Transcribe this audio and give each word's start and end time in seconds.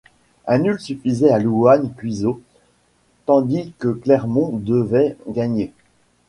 Un 0.47 0.57
nul 0.57 0.79
suffisait 0.79 1.29
à 1.29 1.37
Louhans-Cuiseaux 1.37 2.41
tandis 3.27 3.71
que 3.77 3.89
Clermont 3.89 4.57
devait 4.57 5.15
gagner. 5.27 5.73